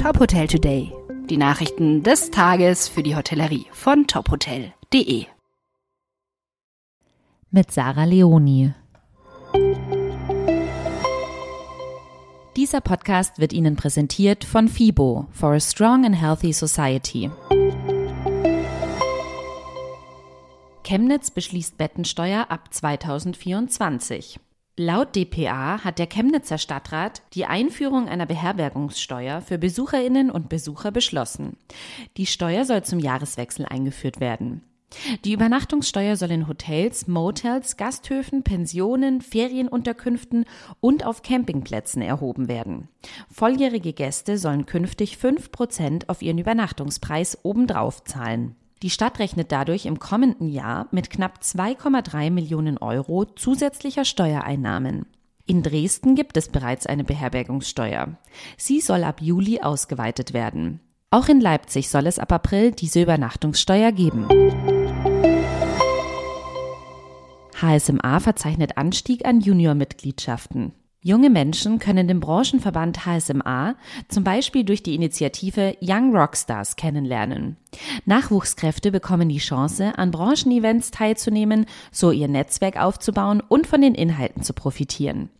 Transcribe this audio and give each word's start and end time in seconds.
Top 0.00 0.20
Hotel 0.20 0.46
Today. 0.46 0.92
Die 1.28 1.36
Nachrichten 1.36 2.04
des 2.04 2.30
Tages 2.30 2.86
für 2.88 3.02
die 3.02 3.16
Hotellerie 3.16 3.66
von 3.72 4.06
tophotel.de. 4.06 5.26
Mit 7.50 7.72
Sarah 7.72 8.04
Leoni. 8.04 8.72
Dieser 12.54 12.80
Podcast 12.80 13.40
wird 13.40 13.52
Ihnen 13.52 13.74
präsentiert 13.74 14.44
von 14.44 14.68
FIBO 14.68 15.26
for 15.32 15.54
a 15.54 15.60
Strong 15.60 16.06
and 16.06 16.20
Healthy 16.20 16.52
Society. 16.52 17.28
Chemnitz 20.84 21.32
beschließt 21.32 21.76
Bettensteuer 21.76 22.46
ab 22.50 22.72
2024. 22.72 24.38
Laut 24.80 25.16
dpa 25.16 25.82
hat 25.82 25.98
der 25.98 26.06
Chemnitzer 26.06 26.56
Stadtrat 26.56 27.22
die 27.34 27.46
Einführung 27.46 28.08
einer 28.08 28.26
Beherbergungssteuer 28.26 29.40
für 29.40 29.58
Besucherinnen 29.58 30.30
und 30.30 30.48
Besucher 30.48 30.92
beschlossen. 30.92 31.56
Die 32.16 32.26
Steuer 32.26 32.64
soll 32.64 32.84
zum 32.84 33.00
Jahreswechsel 33.00 33.66
eingeführt 33.66 34.20
werden. 34.20 34.62
Die 35.24 35.32
Übernachtungssteuer 35.32 36.14
soll 36.14 36.30
in 36.30 36.46
Hotels, 36.46 37.08
Motels, 37.08 37.76
Gasthöfen, 37.76 38.44
Pensionen, 38.44 39.20
Ferienunterkünften 39.20 40.44
und 40.78 41.04
auf 41.04 41.22
Campingplätzen 41.22 42.00
erhoben 42.00 42.46
werden. 42.46 42.88
Volljährige 43.32 43.92
Gäste 43.92 44.38
sollen 44.38 44.64
künftig 44.64 45.16
fünf 45.16 45.50
Prozent 45.50 46.08
auf 46.08 46.22
ihren 46.22 46.38
Übernachtungspreis 46.38 47.36
obendrauf 47.42 48.04
zahlen. 48.04 48.54
Die 48.82 48.90
Stadt 48.90 49.18
rechnet 49.18 49.50
dadurch 49.50 49.86
im 49.86 49.98
kommenden 49.98 50.48
Jahr 50.48 50.86
mit 50.92 51.10
knapp 51.10 51.40
2,3 51.42 52.30
Millionen 52.30 52.78
Euro 52.78 53.24
zusätzlicher 53.24 54.04
Steuereinnahmen. 54.04 55.06
In 55.46 55.62
Dresden 55.62 56.14
gibt 56.14 56.36
es 56.36 56.48
bereits 56.48 56.86
eine 56.86 57.04
Beherbergungssteuer. 57.04 58.18
Sie 58.56 58.80
soll 58.80 59.02
ab 59.02 59.20
Juli 59.20 59.60
ausgeweitet 59.60 60.32
werden. 60.32 60.80
Auch 61.10 61.28
in 61.28 61.40
Leipzig 61.40 61.88
soll 61.88 62.06
es 62.06 62.18
ab 62.18 62.30
April 62.32 62.70
diese 62.70 63.02
Übernachtungssteuer 63.02 63.92
geben. 63.92 64.28
HSMA 67.60 68.20
verzeichnet 68.20 68.76
Anstieg 68.76 69.24
an 69.24 69.40
Juniormitgliedschaften. 69.40 70.72
Junge 71.00 71.30
Menschen 71.30 71.78
können 71.78 72.08
den 72.08 72.18
Branchenverband 72.18 73.06
HSMA 73.06 73.76
zum 74.08 74.24
Beispiel 74.24 74.64
durch 74.64 74.82
die 74.82 74.96
Initiative 74.96 75.76
Young 75.80 76.14
Rockstars 76.14 76.74
kennenlernen. 76.74 77.56
Nachwuchskräfte 78.04 78.90
bekommen 78.90 79.28
die 79.28 79.38
Chance, 79.38 79.96
an 79.96 80.10
Branchenevents 80.10 80.90
teilzunehmen, 80.90 81.66
so 81.92 82.10
ihr 82.10 82.26
Netzwerk 82.26 82.76
aufzubauen 82.76 83.40
und 83.40 83.68
von 83.68 83.80
den 83.80 83.94
Inhalten 83.94 84.42
zu 84.42 84.52
profitieren. 84.54 85.30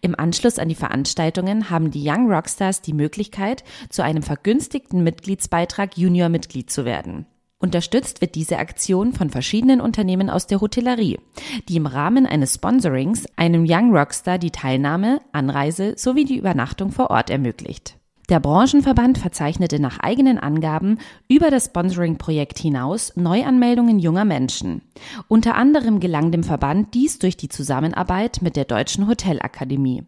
Im 0.00 0.16
Anschluss 0.16 0.60
an 0.60 0.68
die 0.68 0.76
Veranstaltungen 0.76 1.68
haben 1.68 1.90
die 1.90 2.08
Young 2.08 2.30
Rockstars 2.32 2.80
die 2.80 2.92
Möglichkeit, 2.92 3.64
zu 3.90 4.02
einem 4.02 4.22
vergünstigten 4.22 5.02
Mitgliedsbeitrag 5.02 5.98
Junior-Mitglied 5.98 6.70
zu 6.70 6.84
werden. 6.84 7.26
Unterstützt 7.62 8.20
wird 8.20 8.34
diese 8.34 8.58
Aktion 8.58 9.12
von 9.12 9.30
verschiedenen 9.30 9.80
Unternehmen 9.80 10.28
aus 10.28 10.48
der 10.48 10.60
Hotellerie, 10.60 11.20
die 11.68 11.76
im 11.76 11.86
Rahmen 11.86 12.26
eines 12.26 12.54
Sponsorings 12.54 13.26
einem 13.36 13.64
Young 13.68 13.96
Rockstar 13.96 14.38
die 14.38 14.50
Teilnahme, 14.50 15.20
Anreise 15.30 15.94
sowie 15.96 16.24
die 16.24 16.36
Übernachtung 16.36 16.90
vor 16.90 17.10
Ort 17.10 17.30
ermöglicht. 17.30 17.96
Der 18.28 18.40
Branchenverband 18.40 19.18
verzeichnete 19.18 19.78
nach 19.78 20.00
eigenen 20.00 20.38
Angaben 20.38 20.98
über 21.28 21.50
das 21.50 21.66
Sponsoring-Projekt 21.66 22.58
hinaus 22.58 23.12
Neuanmeldungen 23.14 24.00
junger 24.00 24.24
Menschen. 24.24 24.82
Unter 25.28 25.54
anderem 25.54 26.00
gelang 26.00 26.32
dem 26.32 26.42
Verband 26.42 26.94
dies 26.94 27.20
durch 27.20 27.36
die 27.36 27.48
Zusammenarbeit 27.48 28.42
mit 28.42 28.56
der 28.56 28.64
Deutschen 28.64 29.06
Hotelakademie. 29.06 30.02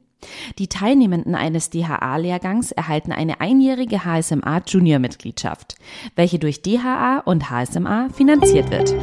Die 0.58 0.68
Teilnehmenden 0.68 1.34
eines 1.34 1.70
DHA-Lehrgangs 1.70 2.72
erhalten 2.72 3.12
eine 3.12 3.40
einjährige 3.40 4.04
HSMA 4.04 4.62
Junior-Mitgliedschaft, 4.66 5.76
welche 6.16 6.38
durch 6.38 6.62
DHA 6.62 7.22
und 7.24 7.50
HSMA 7.50 8.08
finanziert 8.12 8.70
wird. 8.70 8.94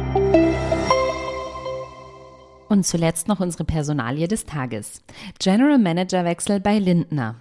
Und 2.68 2.86
zuletzt 2.86 3.28
noch 3.28 3.40
unsere 3.40 3.64
Personalie 3.64 4.28
des 4.28 4.46
Tages. 4.46 5.02
General 5.38 5.78
Manager 5.78 6.24
Wechsel 6.24 6.58
bei 6.58 6.78
Lindner. 6.78 7.36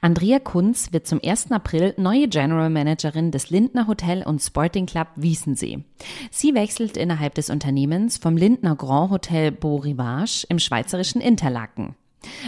Andrea 0.00 0.38
Kunz 0.38 0.92
wird 0.92 1.06
zum 1.06 1.20
1. 1.22 1.50
April 1.52 1.94
neue 1.96 2.28
General 2.28 2.70
Managerin 2.70 3.30
des 3.30 3.50
Lindner 3.50 3.86
Hotel 3.86 4.22
und 4.22 4.40
Sporting 4.40 4.86
Club 4.86 5.08
Wiesensee. 5.16 5.84
Sie 6.30 6.54
wechselt 6.54 6.96
innerhalb 6.96 7.34
des 7.34 7.50
Unternehmens 7.50 8.18
vom 8.18 8.36
Lindner 8.36 8.76
Grand 8.76 9.10
Hotel 9.10 9.50
Beau 9.50 9.76
Rivage 9.76 10.46
im 10.48 10.58
schweizerischen 10.58 11.20
Interlaken. 11.20 11.96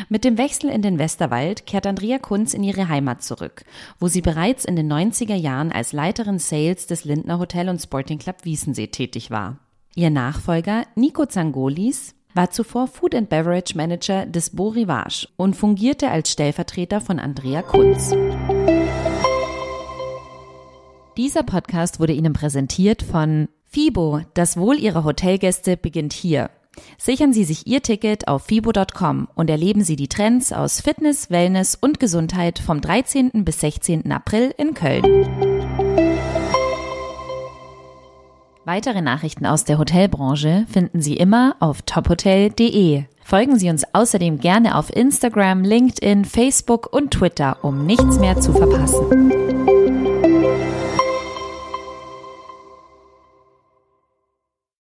Mit 0.08 0.24
dem 0.24 0.38
Wechsel 0.38 0.70
in 0.70 0.82
den 0.82 0.98
Westerwald 0.98 1.66
kehrt 1.66 1.86
Andrea 1.86 2.18
Kunz 2.18 2.54
in 2.54 2.62
ihre 2.62 2.88
Heimat 2.88 3.22
zurück, 3.22 3.64
wo 3.98 4.08
sie 4.08 4.20
bereits 4.20 4.64
in 4.64 4.76
den 4.76 4.92
90er 4.92 5.34
Jahren 5.34 5.72
als 5.72 5.92
Leiterin 5.92 6.38
Sales 6.38 6.86
des 6.86 7.04
Lindner 7.04 7.38
Hotel 7.38 7.68
und 7.68 7.80
Sporting 7.80 8.18
Club 8.18 8.44
Wiesensee 8.44 8.88
tätig 8.88 9.30
war. 9.30 9.58
Ihr 9.94 10.10
Nachfolger 10.10 10.84
Nico 10.94 11.26
Zangolis 11.26 12.14
war 12.34 12.50
zuvor 12.50 12.86
Food 12.86 13.14
and 13.14 13.30
Beverage 13.30 13.74
Manager 13.76 14.26
des 14.26 14.50
Beau 14.50 14.68
Rivage 14.68 15.26
und 15.36 15.56
fungierte 15.56 16.10
als 16.10 16.30
Stellvertreter 16.30 17.00
von 17.00 17.18
Andrea 17.18 17.62
Kunz. 17.62 18.14
Dieser 21.16 21.44
Podcast 21.44 21.98
wurde 21.98 22.12
Ihnen 22.12 22.34
präsentiert 22.34 23.02
von 23.02 23.48
FIBO, 23.64 24.20
das 24.34 24.58
Wohl 24.58 24.78
Ihrer 24.78 25.04
Hotelgäste 25.04 25.78
beginnt 25.78 26.12
hier. 26.12 26.50
Sichern 26.98 27.32
Sie 27.32 27.44
sich 27.44 27.66
Ihr 27.66 27.82
Ticket 27.82 28.28
auf 28.28 28.44
fibo.com 28.44 29.28
und 29.34 29.50
erleben 29.50 29.84
Sie 29.84 29.96
die 29.96 30.08
Trends 30.08 30.52
aus 30.52 30.80
Fitness, 30.80 31.30
Wellness 31.30 31.76
und 31.80 32.00
Gesundheit 32.00 32.58
vom 32.58 32.80
13. 32.80 33.44
bis 33.44 33.60
16. 33.60 34.10
April 34.12 34.54
in 34.56 34.74
Köln. 34.74 35.04
Weitere 38.66 39.00
Nachrichten 39.00 39.46
aus 39.46 39.64
der 39.64 39.78
Hotelbranche 39.78 40.66
finden 40.68 41.00
Sie 41.00 41.16
immer 41.16 41.54
auf 41.60 41.82
tophotel.de. 41.82 43.04
Folgen 43.22 43.58
Sie 43.58 43.70
uns 43.70 43.84
außerdem 43.92 44.40
gerne 44.40 44.76
auf 44.76 44.94
Instagram, 44.94 45.62
LinkedIn, 45.62 46.24
Facebook 46.24 46.92
und 46.92 47.12
Twitter, 47.12 47.58
um 47.62 47.86
nichts 47.86 48.18
mehr 48.18 48.40
zu 48.40 48.52
verpassen. 48.52 49.32